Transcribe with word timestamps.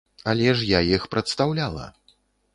Але 0.31 0.47
ж 0.61 0.69
я 0.69 0.79
іх 0.95 1.05
прадстаўляла. 1.13 1.85